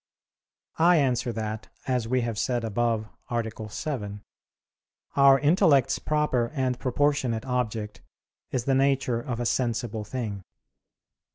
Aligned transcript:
I 0.79 0.97
answer 0.97 1.31
that, 1.33 1.67
As 1.85 2.07
we 2.07 2.21
have 2.21 2.39
said 2.39 2.63
above 2.63 3.07
(A. 3.29 3.69
7), 3.69 4.23
our 5.15 5.39
intellect's 5.39 5.99
proper 5.99 6.51
and 6.55 6.79
proportionate 6.79 7.45
object 7.45 8.01
is 8.49 8.63
the 8.65 8.73
nature 8.73 9.21
of 9.21 9.39
a 9.39 9.45
sensible 9.45 10.03
thing. 10.03 10.43